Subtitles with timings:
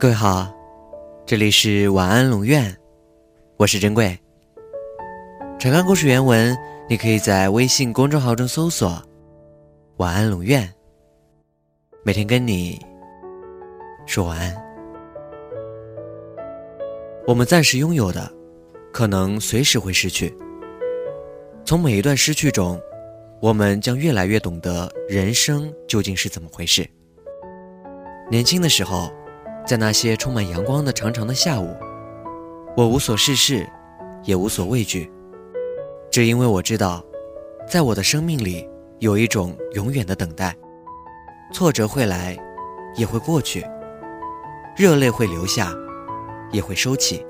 [0.00, 0.48] 各位好，
[1.26, 2.72] 这里是晚安龙院，
[3.56, 4.16] 我是珍贵。
[5.58, 6.56] 查看故事原文，
[6.88, 9.02] 你可以在微信公众号中搜索
[9.98, 10.72] “晚安龙院”，
[12.04, 12.80] 每天跟你
[14.06, 14.54] 说晚安。
[17.26, 18.32] 我们暂时拥有的，
[18.92, 20.32] 可能随时会失去。
[21.64, 22.80] 从每一段失去中，
[23.42, 26.88] 我们将越来越懂得人生究竟是怎么回事。
[28.30, 29.12] 年轻的时候。
[29.68, 31.76] 在那些充满阳光的长长的下午，
[32.74, 33.68] 我无所事事，
[34.24, 35.12] 也无所畏惧，
[36.10, 37.04] 只因为我知道，
[37.68, 38.66] 在我的生命里
[38.98, 40.56] 有一种永远的等待。
[41.52, 42.34] 挫折会来，
[42.96, 43.60] 也会过去；
[44.74, 45.70] 热泪会流下，
[46.50, 47.22] 也会收起。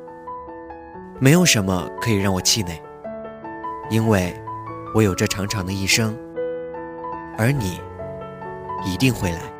[1.19, 2.81] 没有什么可以让我气馁，
[3.91, 4.33] 因为
[4.95, 6.17] 我有这长长的一生，
[7.37, 7.81] 而你
[8.87, 9.58] 一定会来。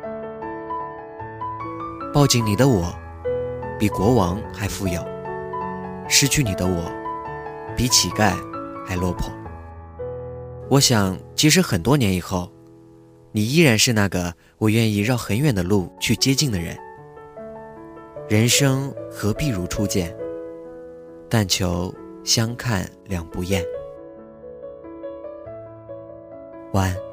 [2.11, 2.91] 抱紧你的我，
[3.77, 4.99] 比国王还富有；
[6.07, 6.91] 失去你的我，
[7.77, 8.33] 比乞丐
[8.83, 9.31] 还落魄。
[10.69, 12.51] 我想，即使很多年以后，
[13.31, 16.75] 你依然是那个我愿意绕很远的路去接近的人。
[18.27, 20.15] 人生何必如初见？
[21.29, 23.63] 但求相看两不厌。
[26.73, 27.08] 晚安。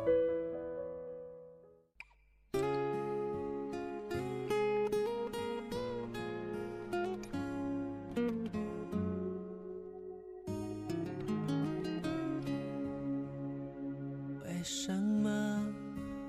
[14.69, 15.65] 什么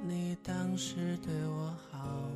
[0.07, 2.29] 你当时对我好，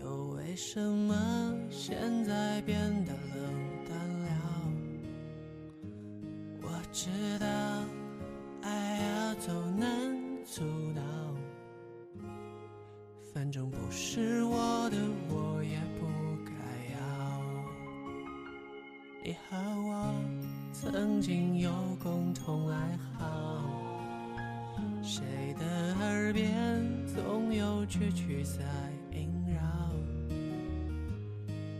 [0.00, 3.54] 又为什么现在变得冷
[3.88, 4.28] 淡了？
[6.60, 7.46] 我知道
[8.62, 9.86] 爱要走难
[10.44, 11.00] 阻挠，
[13.32, 14.96] 反正不是我的，
[15.28, 16.06] 我也不
[16.44, 16.50] 该
[16.94, 16.98] 要。
[19.22, 19.56] 你和
[19.88, 20.12] 我
[20.72, 21.70] 曾经有
[22.02, 23.85] 共同爱好。
[25.06, 25.22] 谁
[25.56, 25.64] 的
[26.04, 28.64] 耳边总有蛐蛐在
[29.12, 29.62] 萦绕？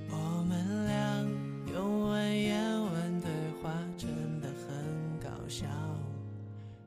[0.09, 1.27] 我们俩
[1.75, 3.29] 用文言文对
[3.61, 4.09] 话，真
[4.41, 5.67] 的很搞笑，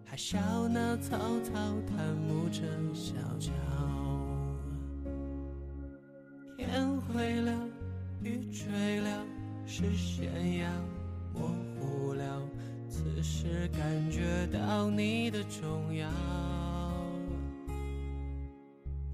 [0.05, 0.39] 还笑
[0.69, 1.51] 那曹操
[1.85, 2.61] 贪慕着
[2.93, 3.51] 小乔。
[6.55, 7.51] 天灰了，
[8.23, 9.25] 雨坠了，
[9.65, 10.69] 视线要
[11.33, 12.41] 模糊了。
[12.99, 16.09] 此时感觉到你的重要，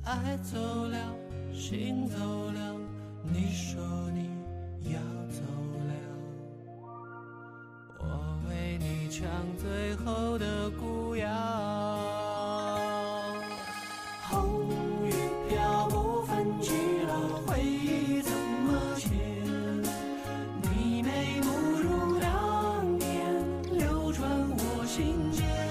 [0.03, 0.57] 爱走
[0.87, 0.97] 了，
[1.53, 2.17] 心走
[2.51, 2.75] 了，
[3.21, 3.79] 你说
[4.11, 4.31] 你
[4.91, 5.43] 要走
[5.85, 5.93] 了，
[7.99, 11.64] 我为你唱最后的古谣。
[24.95, 25.64] 情节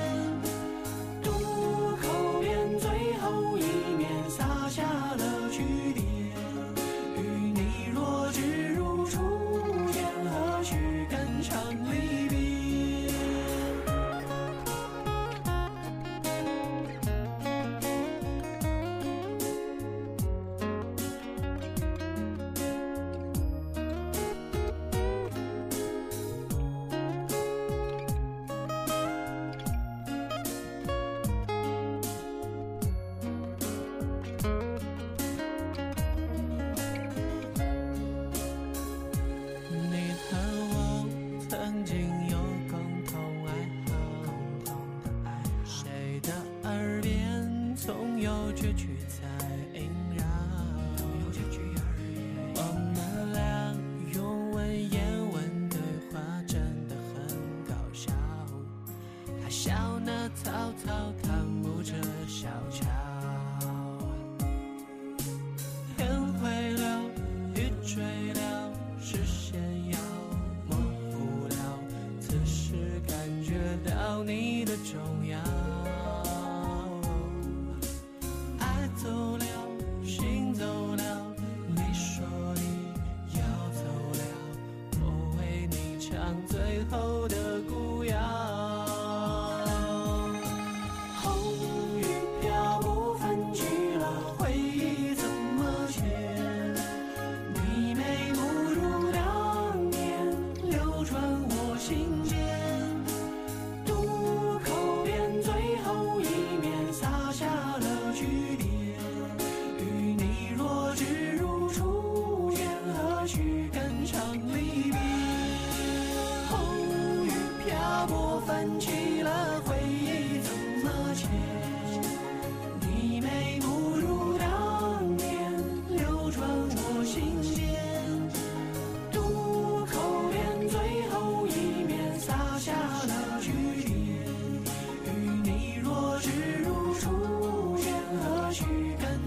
[74.75, 75.74] 的重要。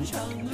[0.09, 0.46] 场里。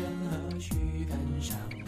[0.00, 0.74] 何须
[1.08, 1.81] 感伤？